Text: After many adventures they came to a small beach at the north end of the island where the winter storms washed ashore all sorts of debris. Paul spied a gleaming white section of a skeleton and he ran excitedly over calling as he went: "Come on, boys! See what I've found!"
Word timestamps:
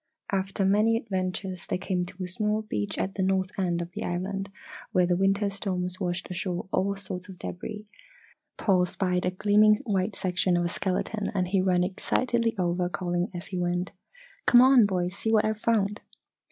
After 0.31 0.65
many 0.65 0.97
adventures 0.97 1.67
they 1.67 1.77
came 1.77 2.07
to 2.07 2.23
a 2.23 2.27
small 2.27 2.63
beach 2.63 2.97
at 2.97 3.13
the 3.13 3.21
north 3.21 3.51
end 3.59 3.83
of 3.83 3.91
the 3.91 4.03
island 4.03 4.49
where 4.93 5.05
the 5.05 5.15
winter 5.15 5.47
storms 5.51 5.99
washed 5.99 6.27
ashore 6.31 6.65
all 6.71 6.95
sorts 6.95 7.29
of 7.29 7.37
debris. 7.37 7.85
Paul 8.57 8.87
spied 8.87 9.27
a 9.27 9.29
gleaming 9.29 9.75
white 9.85 10.15
section 10.15 10.57
of 10.57 10.65
a 10.65 10.69
skeleton 10.69 11.29
and 11.35 11.49
he 11.49 11.61
ran 11.61 11.83
excitedly 11.83 12.55
over 12.57 12.89
calling 12.89 13.29
as 13.31 13.45
he 13.49 13.59
went: 13.59 13.91
"Come 14.47 14.59
on, 14.59 14.87
boys! 14.87 15.13
See 15.15 15.31
what 15.31 15.45
I've 15.45 15.61
found!" 15.61 16.01